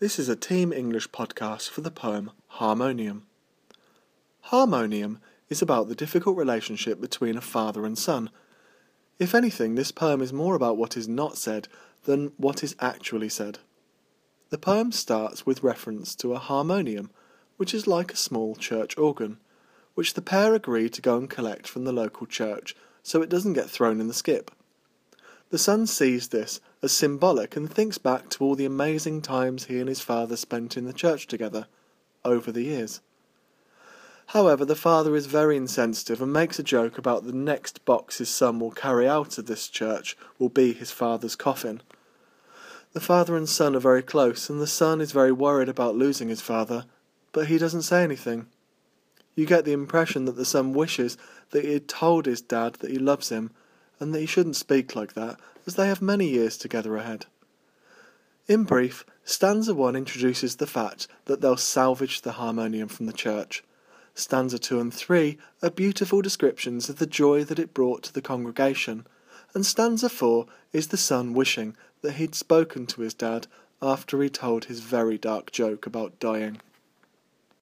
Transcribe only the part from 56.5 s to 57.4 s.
together ahead.